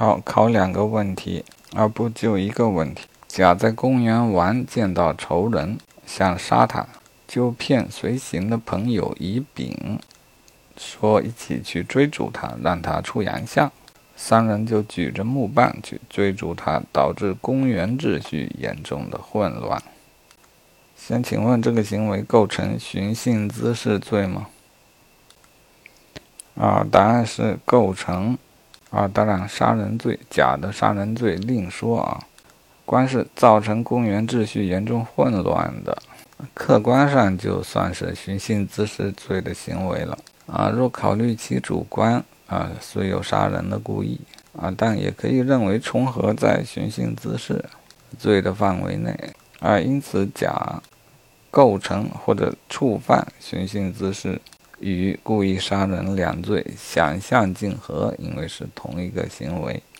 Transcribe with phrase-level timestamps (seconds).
[0.00, 1.44] 好，考两个问题，
[1.74, 3.08] 而不就一个问题。
[3.26, 6.86] 甲在公园玩，见到仇人，想杀他，
[7.26, 9.98] 就骗随行的朋友乙丙，
[10.76, 13.72] 说一起去追逐他，让他出洋相。
[14.14, 19.82] 三人就举着木棒去追逐他，导致公园秩序严重的混乱。
[20.96, 24.46] 先请问，这个行为构成寻衅滋事罪吗？
[26.54, 28.38] 啊，答案是构成。
[28.90, 32.24] 啊，当然，杀人罪，甲的杀人罪另说啊。
[32.86, 35.94] 光是造成公园秩序严重混乱的，
[36.54, 40.70] 客观上就算是寻衅滋事罪的行为了啊。
[40.70, 44.18] 若考虑其主观啊，虽有杀人的故意
[44.58, 47.62] 啊，但也可以认为重合在寻衅滋事
[48.18, 49.14] 罪的范围内
[49.60, 49.78] 啊。
[49.78, 50.80] 因此，甲
[51.50, 54.40] 构成或者触犯寻衅滋事。
[54.80, 59.82] 与故意杀人两罪想象竞合，因为是同一个行为。